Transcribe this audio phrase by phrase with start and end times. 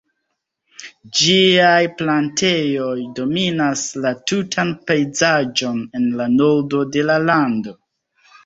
[1.17, 7.79] Ĝiaj plantejoj dominas la tutan pejzaĝon en la nordo de la lando.